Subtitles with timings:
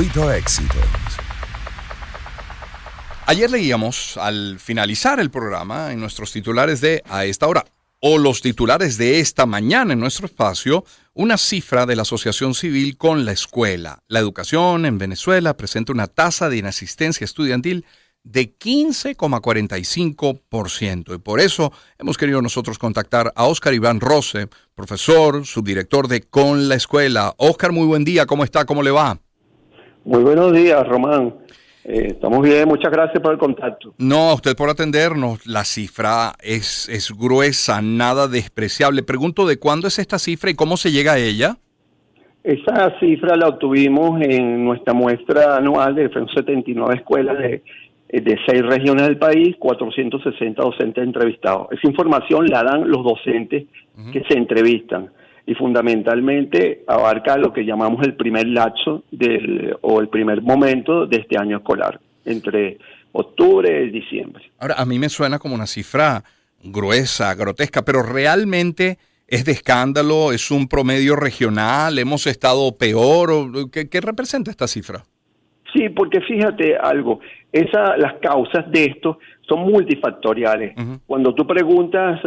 [0.00, 0.78] éxitos.
[3.26, 7.64] Ayer leíamos al finalizar el programa en nuestros titulares de A esta hora
[8.00, 10.84] o los titulares de esta mañana en nuestro espacio
[11.14, 14.04] una cifra de la Asociación Civil con la escuela.
[14.06, 17.84] La educación en Venezuela presenta una tasa de inasistencia estudiantil
[18.22, 21.16] de 15,45%.
[21.16, 26.68] Y por eso hemos querido nosotros contactar a Óscar Iván Rose, profesor, subdirector de Con
[26.68, 27.34] la Escuela.
[27.36, 28.64] Óscar, muy buen día, ¿cómo está?
[28.64, 29.18] ¿Cómo le va?
[30.08, 31.34] Muy buenos días, Román.
[31.84, 33.92] Eh, estamos bien, muchas gracias por el contacto.
[33.98, 35.46] No, a usted por atendernos.
[35.46, 39.02] La cifra es, es gruesa, nada despreciable.
[39.02, 41.58] Pregunto de cuándo es esta cifra y cómo se llega a ella.
[42.42, 47.62] Esa cifra la obtuvimos en nuestra muestra anual de 79 escuelas de,
[48.08, 51.68] de seis regiones del país, 460 docentes entrevistados.
[51.70, 53.66] Esa información la dan los docentes
[54.10, 55.10] que se entrevistan
[55.48, 61.16] y fundamentalmente abarca lo que llamamos el primer lapso del, o el primer momento de
[61.16, 62.76] este año escolar, entre
[63.12, 64.50] octubre y diciembre.
[64.58, 66.22] Ahora, a mí me suena como una cifra
[66.62, 73.88] gruesa, grotesca, pero realmente es de escándalo, es un promedio regional, hemos estado peor, ¿qué,
[73.88, 75.04] qué representa esta cifra?
[75.72, 77.20] Sí, porque fíjate algo,
[77.52, 80.74] esa, las causas de esto son multifactoriales.
[81.06, 82.20] Cuando tú preguntas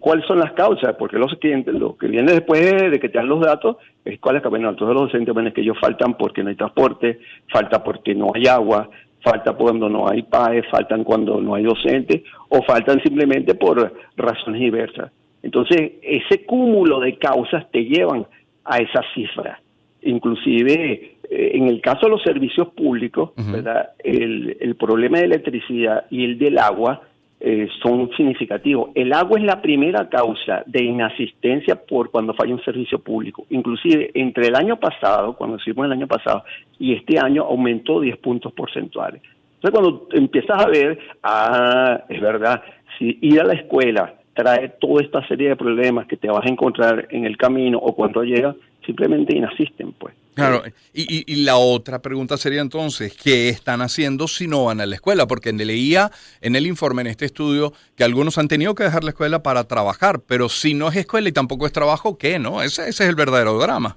[0.00, 3.28] cuáles son las causas, porque los clientes, lo que viene después de que te dan
[3.28, 6.42] los datos, es cuál es que, bueno, todos los docentes ven que ellos faltan porque
[6.42, 7.18] no hay transporte,
[7.50, 8.88] falta porque no hay agua,
[9.22, 14.60] falta cuando no hay PAE, faltan cuando no hay docentes, o faltan simplemente por razones
[14.60, 15.12] diversas.
[15.42, 18.26] Entonces, ese cúmulo de causas te llevan
[18.64, 19.60] a esa cifra.
[20.02, 23.90] Inclusive eh, en el caso de los servicios públicos, ¿verdad?
[24.02, 27.02] El, problema de electricidad y el del agua
[27.40, 28.90] eh, son significativos.
[28.94, 33.46] El agua es la primera causa de inasistencia por cuando falla un servicio público.
[33.50, 36.44] Inclusive entre el año pasado, cuando hicimos el año pasado,
[36.78, 39.22] y este año aumentó 10 puntos porcentuales.
[39.56, 42.62] Entonces cuando empiezas a ver, ah, es verdad,
[42.98, 46.50] si ir a la escuela trae toda esta serie de problemas que te vas a
[46.50, 48.54] encontrar en el camino o cuando llegas,
[48.86, 50.14] simplemente inasisten, pues.
[50.34, 54.86] Claro, y, y, la otra pregunta sería entonces, ¿qué están haciendo si no van a
[54.86, 55.26] la escuela?
[55.26, 56.10] Porque leía
[56.42, 59.64] en el informe, en este estudio, que algunos han tenido que dejar la escuela para
[59.64, 62.38] trabajar, pero si no es escuela y tampoco es trabajo, ¿qué?
[62.38, 62.60] ¿No?
[62.60, 63.96] Ese, ese es el verdadero drama.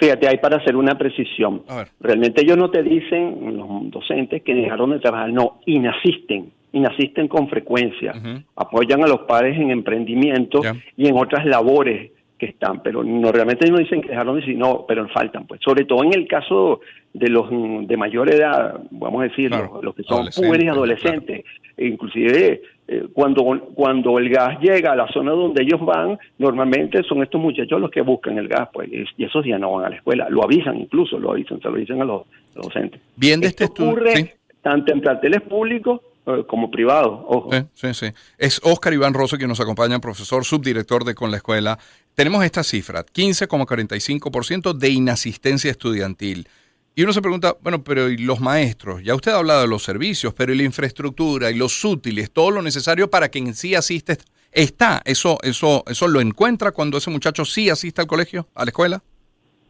[0.00, 1.62] Fíjate, hay para hacer una precisión.
[2.00, 7.48] Realmente ellos no te dicen, los docentes, que dejaron de trabajar, no, inasisten, inasisten con
[7.48, 8.14] frecuencia,
[8.56, 10.62] apoyan a los padres en emprendimiento
[10.96, 14.56] y en otras labores que están, pero no realmente no dicen que dejaron de decir,
[14.56, 16.80] no, pero faltan, pues, sobre todo en el caso
[17.12, 17.48] de los
[17.86, 21.44] de mayor edad, vamos a decir, los, que son puberes y adolescentes,
[21.76, 27.02] e inclusive eh, cuando, cuando el gas llega a la zona donde ellos van, normalmente
[27.02, 29.90] son estos muchachos los que buscan el gas, pues, y esos ya no van a
[29.90, 32.22] la escuela, lo avisan incluso, lo avisan, se lo dicen a los,
[32.54, 33.00] docentes.
[33.16, 33.90] Bien de este estudio.
[33.90, 36.00] ocurre tanto en planteles públicos
[36.46, 37.50] como privado, ojo.
[37.74, 38.06] Sí, sí,
[38.38, 41.78] Es Oscar Iván Rosso quien nos acompaña, profesor subdirector de Con la Escuela.
[42.14, 46.46] Tenemos esta cifra, 15,45% de inasistencia estudiantil.
[46.94, 49.02] Y uno se pregunta, bueno, pero ¿y los maestros?
[49.02, 52.50] Ya usted ha hablado de los servicios, pero ¿y la infraestructura y los útiles, todo
[52.50, 54.18] lo necesario para que en sí asiste
[54.52, 55.00] está?
[55.04, 59.02] ¿Eso, eso, eso lo encuentra cuando ese muchacho sí asiste al colegio, a la escuela?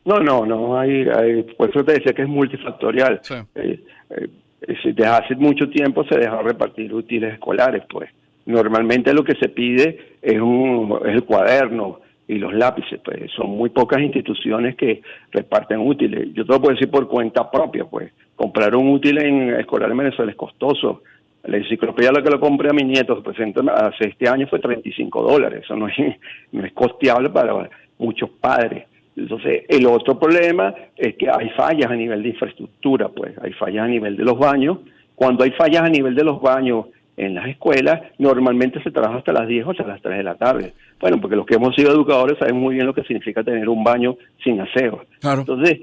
[0.05, 3.21] No, no, no, hay, hay por eso te decía que es multifactorial.
[3.55, 4.29] Eh, eh,
[4.67, 8.11] desde hace mucho tiempo se dejó repartir útiles escolares, pues.
[8.47, 13.51] Normalmente lo que se pide es, un, es el cuaderno y los lápices, pues son
[13.51, 16.29] muy pocas instituciones que reparten útiles.
[16.33, 18.13] Yo te lo puedo decir por cuenta propia, pues.
[18.37, 21.03] Comprar un útil en escolar en Venezuela es costoso.
[21.45, 25.23] La enciclopedia la que lo compré a mi nieto pues, hace este año fue 35
[25.23, 25.63] dólares.
[25.65, 25.95] Eso no es,
[26.53, 28.87] no es costeable para muchos padres.
[29.21, 33.85] Entonces, el otro problema es que hay fallas a nivel de infraestructura, pues hay fallas
[33.85, 34.79] a nivel de los baños.
[35.15, 36.87] Cuando hay fallas a nivel de los baños
[37.17, 40.37] en las escuelas, normalmente se trabaja hasta las 10 o hasta las 3 de la
[40.37, 40.73] tarde.
[40.99, 43.85] Bueno, porque los que hemos sido educadores saben muy bien lo que significa tener un
[43.85, 45.03] baño sin aseo.
[45.23, 45.81] Entonces,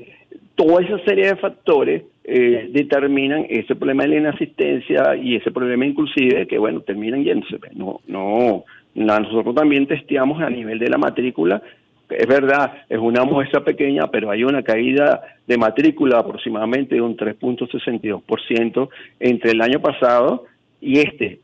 [0.56, 5.86] toda esa serie de factores eh, determinan ese problema de la inasistencia y ese problema
[5.86, 7.60] inclusive que, bueno, terminan yéndose.
[7.76, 8.64] No, no,
[8.96, 11.62] nosotros también testeamos a nivel de la matrícula
[12.10, 17.18] es verdad, es una muestra pequeña, pero hay una caída de matrícula aproximadamente de un
[17.18, 18.90] 3.62%
[19.20, 20.46] entre el año pasado
[20.80, 21.40] y este.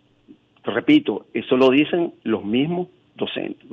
[0.64, 3.66] Repito, eso lo dicen los mismos docentes.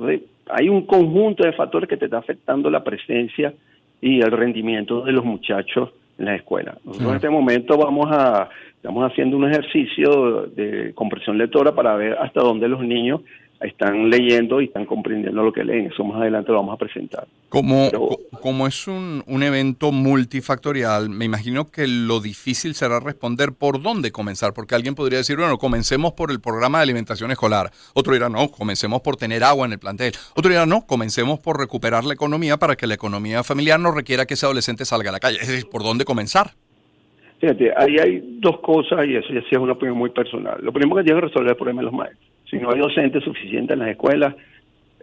[0.49, 3.53] hay un conjunto de factores que te está afectando la presencia
[4.01, 6.77] y el rendimiento de los muchachos en la escuela.
[6.83, 12.17] Nosotros en este momento vamos a estamos haciendo un ejercicio de compresión lectora para ver
[12.19, 13.21] hasta dónde los niños
[13.61, 15.87] están leyendo y están comprendiendo lo que leen.
[15.87, 17.27] Eso más adelante lo vamos a presentar.
[17.49, 17.89] Como,
[18.41, 24.11] como es un, un, evento multifactorial, me imagino que lo difícil será responder por dónde
[24.11, 27.71] comenzar, porque alguien podría decir, bueno, comencemos por el programa de alimentación escolar.
[27.93, 30.13] Otro dirá, no, comencemos por tener agua en el plantel.
[30.35, 34.25] Otro dirá, no, comencemos por recuperar la economía para que la economía familiar no requiera
[34.25, 35.37] que ese adolescente salga a la calle.
[35.41, 36.51] Es decir, ¿por dónde comenzar?
[37.39, 40.59] Fíjate, ahí hay dos cosas y eso ya sí es una opinión muy personal.
[40.61, 43.23] Lo primero que tiene que resolver el problema de los maestros si no hay docentes
[43.23, 44.35] suficientes en las escuelas,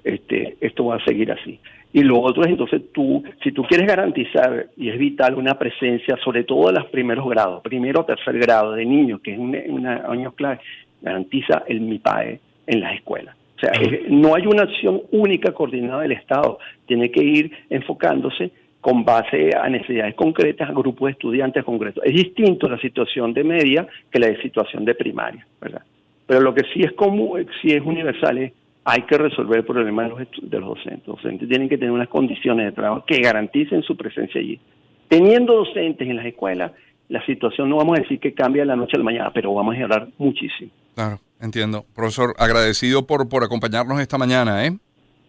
[0.05, 1.59] este, esto va a seguir así.
[1.93, 6.17] Y lo otro es entonces tú, si tú quieres garantizar, y es vital, una presencia,
[6.23, 9.87] sobre todo en los primeros grados, primero o tercer grado de niños, que es un,
[9.87, 10.61] año clave,
[11.01, 13.35] garantiza el MIPAE en las escuelas.
[13.57, 13.73] O sea,
[14.11, 19.69] no hay una acción única coordinada del Estado, tiene que ir enfocándose con base a
[19.69, 22.05] necesidades concretas, a grupos de estudiantes concretos.
[22.05, 25.83] Es distinto la situación de media que la de situación de primaria, ¿verdad?
[26.29, 28.53] Pero lo que sí es común, sí es universal, es
[28.85, 31.07] hay que resolver el problema de los, de los docentes.
[31.07, 34.61] Los docentes tienen que tener unas condiciones de trabajo que garanticen su presencia allí.
[35.09, 36.73] Teniendo docentes en las escuelas,
[37.09, 39.55] la situación no vamos a decir que cambia de la noche a la mañana, pero
[39.55, 40.71] vamos a mejorar muchísimo.
[40.95, 41.87] Claro, entiendo.
[41.95, 44.77] Profesor, agradecido por, por acompañarnos esta mañana, ¿eh?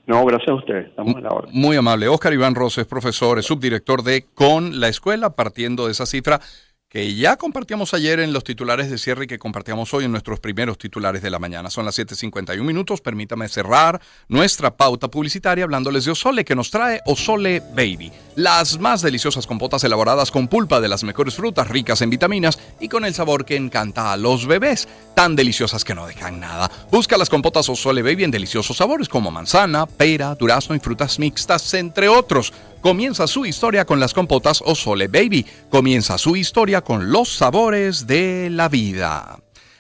[0.06, 0.88] No, gracias a ustedes.
[0.88, 1.48] Estamos a la hora.
[1.54, 2.08] Muy amable.
[2.10, 6.42] Oscar Iván Rosso es profesor, es subdirector de Con la Escuela, partiendo de esa cifra
[6.90, 10.40] que ya compartíamos ayer en los titulares de cierre y que compartíamos hoy en nuestros
[10.40, 11.70] primeros titulares de la mañana.
[11.70, 13.00] Son las 7.51 minutos.
[13.00, 18.12] Permítame cerrar nuestra pauta publicitaria hablándoles de Osole, que nos trae Osole Baby.
[18.36, 22.90] Las más deliciosas compotas elaboradas con pulpa de las mejores frutas, ricas en vitaminas y
[22.90, 24.88] con el sabor que encanta a los bebés.
[25.14, 26.72] Tan deliciosas que no dejan nada.
[26.90, 31.72] Busca las compotas Osole Baby en deliciosos sabores como manzana, pera, durazno y frutas mixtas,
[31.76, 32.52] entre otros.
[32.82, 35.46] Comienza su historia con las compotas o Sole Baby.
[35.70, 39.38] Comienza su historia con los sabores de la vida.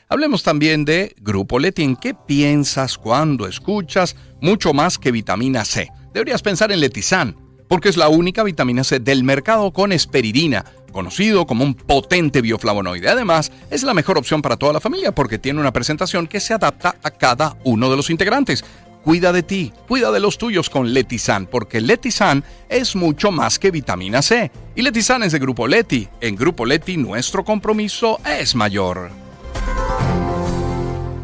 [0.10, 1.84] Hablemos también de Grupo Leti.
[1.84, 5.90] ¿En qué piensas cuando escuchas mucho más que vitamina C?
[6.13, 7.38] Deberías pensar en Letizan,
[7.69, 13.07] porque es la única vitamina C del mercado con esperidina, conocido como un potente bioflavonoide.
[13.07, 16.54] Además, es la mejor opción para toda la familia porque tiene una presentación que se
[16.54, 18.66] adapta a cada uno de los integrantes.
[19.04, 23.72] Cuida de ti, cuida de los tuyos con Letizan, porque Letizan es mucho más que
[23.72, 24.51] vitamina C.
[24.75, 26.07] Y Letizan es de Grupo Leti.
[26.19, 29.29] En Grupo Leti nuestro compromiso es mayor.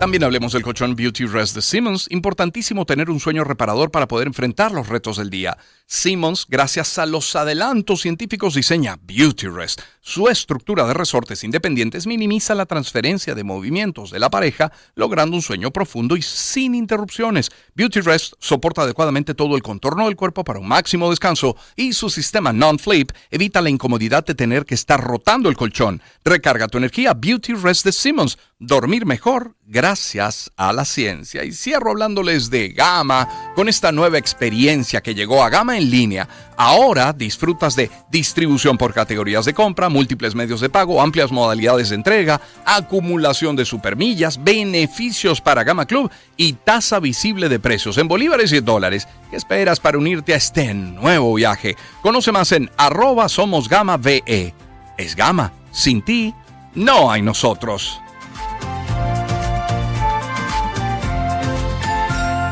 [0.05, 2.05] También hablemos del colchón Beauty Rest de Simmons.
[2.11, 5.57] Importantísimo tener un sueño reparador para poder enfrentar los retos del día.
[5.87, 9.81] Simmons, gracias a los adelantos científicos, diseña Beauty Rest.
[10.01, 15.41] Su estructura de resortes independientes minimiza la transferencia de movimientos de la pareja, logrando un
[15.41, 17.49] sueño profundo y sin interrupciones.
[17.73, 22.11] Beauty Rest soporta adecuadamente todo el contorno del cuerpo para un máximo descanso y su
[22.11, 26.03] sistema non-flip evita la incomodidad de tener que estar rotando el colchón.
[26.23, 28.37] Recarga tu energía Beauty Rest de Simmons.
[28.59, 31.43] Dormir mejor gracias a la ciencia.
[31.43, 36.27] Y cierro hablándoles de Gama con esta nueva experiencia que llegó a Gama en línea.
[36.57, 41.95] Ahora disfrutas de distribución por categorías de compra, múltiples medios de pago, amplias modalidades de
[41.95, 48.53] entrega, acumulación de supermillas, beneficios para Gama Club y tasa visible de precios en bolívares
[48.53, 49.07] y dólares.
[49.29, 51.75] ¿Qué esperas para unirte a este nuevo viaje?
[52.01, 54.53] Conoce más en arroba somos Gama VE.
[54.97, 55.51] Es Gama.
[55.71, 56.33] Sin ti,
[56.73, 57.99] no hay nosotros.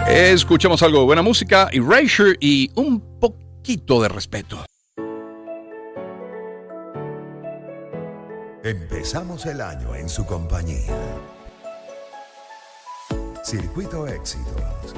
[0.08, 4.66] Escuchemos algo de buena música, Erasure y un poquito de respeto.
[8.64, 10.94] Empezamos el año en su compañía.
[13.44, 14.94] Circuito Éxitos.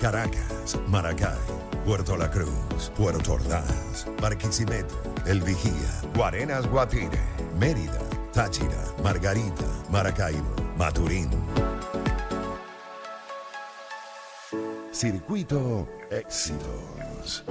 [0.00, 1.38] Caracas, Maracay,
[1.84, 4.94] Puerto La Cruz, Puerto Ordaz, Barquisimeto,
[5.26, 5.72] El Vigía,
[6.14, 7.20] Guarenas Guatire,
[7.58, 8.00] Mérida,
[8.32, 11.30] Táchira, Margarita, Maracaibo, Maturín.
[15.04, 17.44] Circuito Éxitos.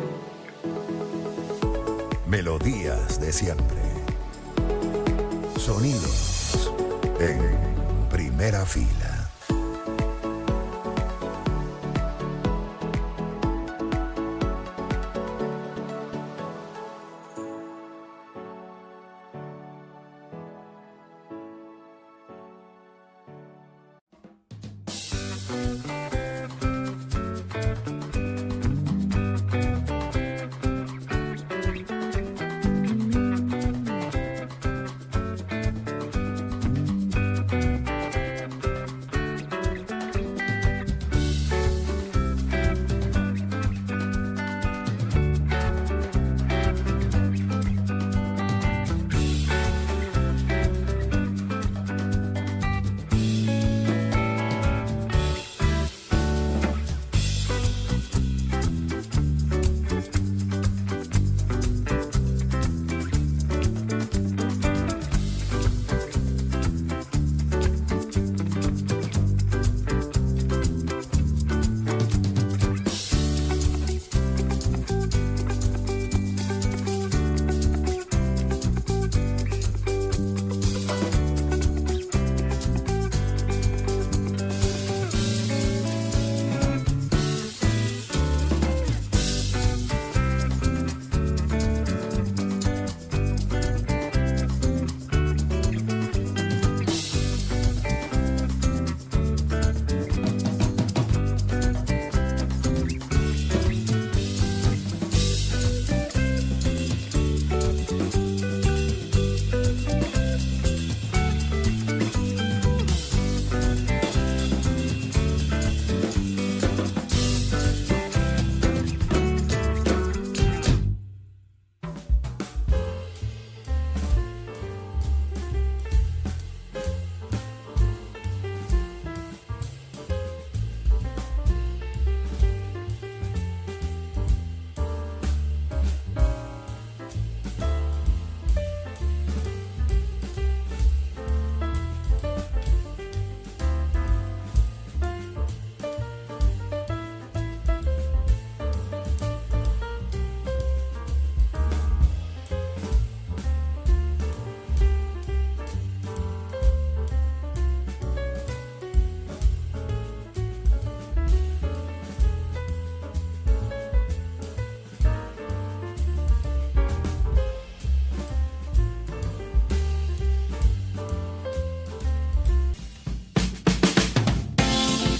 [2.25, 3.83] Melodías de siempre.
[5.59, 6.73] Sonidos
[7.19, 9.12] en primera fila.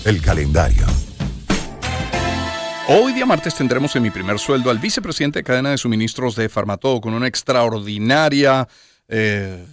[0.06, 0.86] El calendario.
[2.90, 6.50] Hoy día martes tendremos en mi primer sueldo al vicepresidente de cadena de suministros de
[6.50, 8.68] Farmatodo con una extraordinaria
[9.08, 9.66] eh,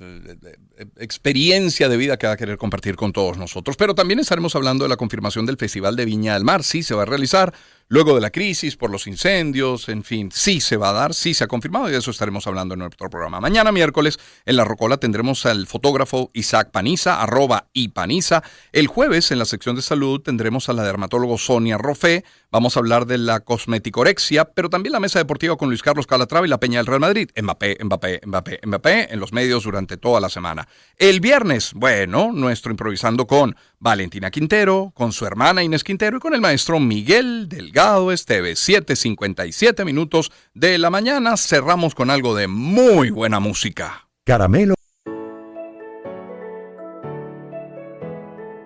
[0.97, 3.77] experiencia de vida que va a querer compartir con todos nosotros.
[3.77, 6.63] Pero también estaremos hablando de la confirmación del Festival de Viña del Mar.
[6.63, 7.53] Sí, se va a realizar
[7.91, 11.35] luego de la crisis, por los incendios, en fin, sí se va a dar, sí
[11.35, 13.41] se ha confirmado y de eso estaremos hablando en nuestro programa.
[13.41, 18.45] Mañana miércoles en La Rocola tendremos al fotógrafo Isaac Paniza, arroba y Paniza.
[18.73, 22.25] El jueves en la sección de salud tendremos a la dermatólogo Sonia Rofé.
[22.53, 26.47] Vamos a hablar de la cosmeticorexia, pero también la mesa deportiva con Luis Carlos Calatrava
[26.47, 27.31] y la Peña del Real Madrid.
[27.41, 30.69] Mbappé, Mbappé, Mbappé, Mbappé en los medios durante toda la semana.
[30.97, 36.35] El viernes, bueno, nuestro improvisando con Valentina Quintero, con su hermana Inés Quintero y con
[36.35, 38.69] el maestro Miguel Delgado Esteves.
[38.69, 41.39] 7.57 minutos de la mañana.
[41.39, 44.07] Cerramos con algo de muy buena música.
[44.25, 44.75] Caramelo.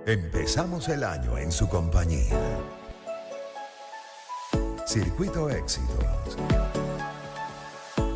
[0.05, 2.61] Empezamos el año en su compañía.
[4.85, 6.37] Circuito Éxitos.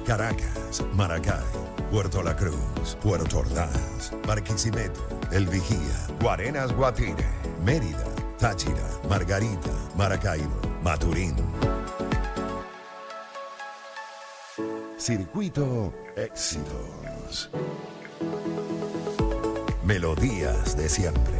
[0.08, 1.44] Caracas, Maracay,
[1.90, 7.26] Puerto La Cruz, Puerto Ordaz, Barquisimeto, El Vigía, Guarenas Guatire,
[7.62, 8.06] Mérida,
[8.38, 11.36] Táchira, Margarita, Maracaibo, Maturín.
[14.96, 17.50] Circuito Éxitos.
[19.84, 21.38] Melodías de siempre.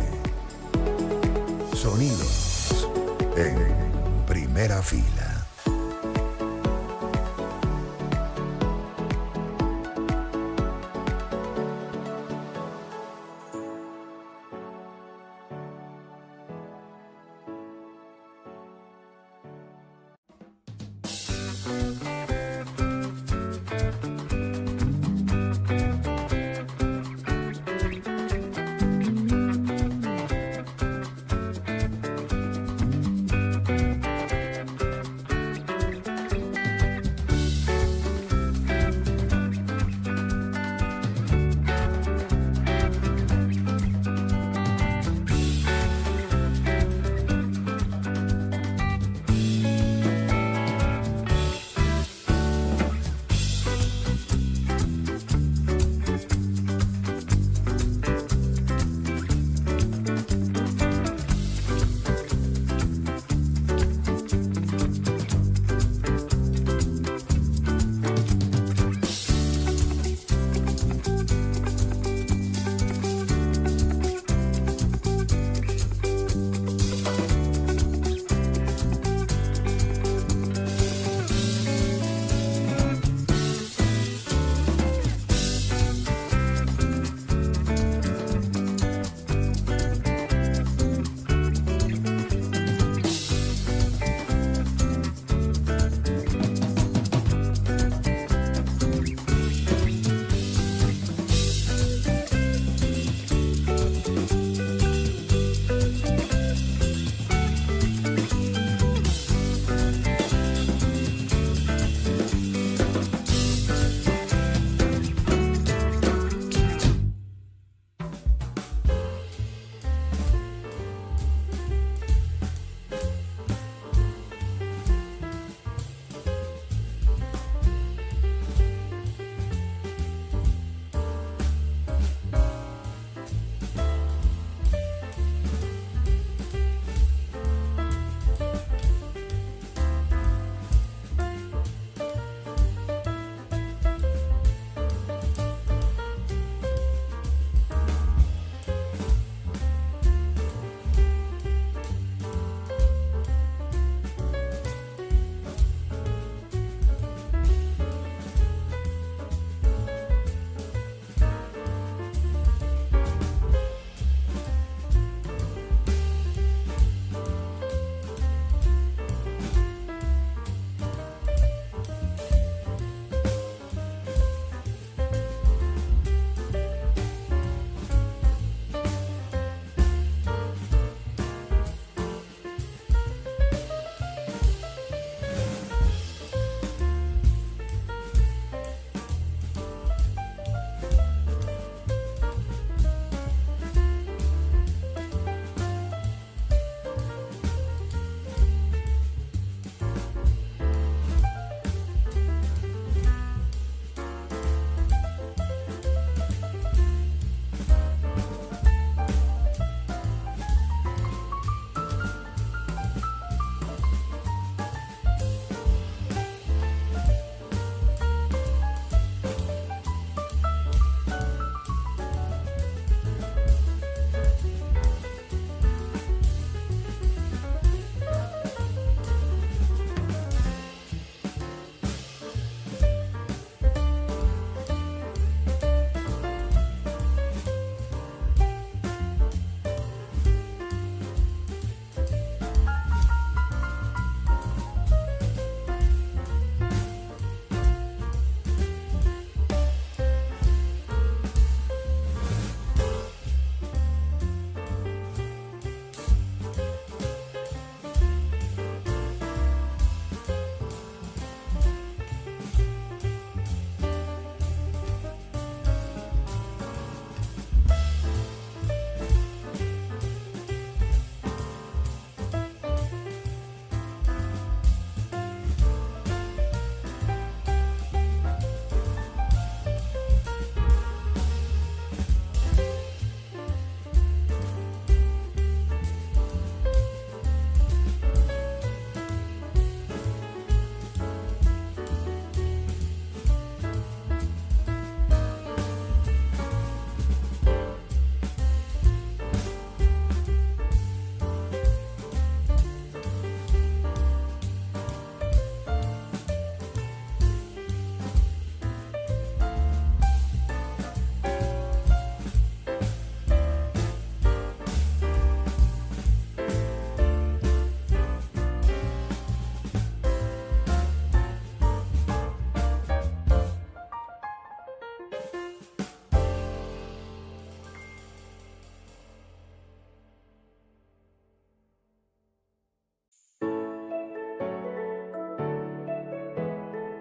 [1.73, 2.87] Sonidos
[3.35, 3.57] en
[4.27, 5.38] primera fila.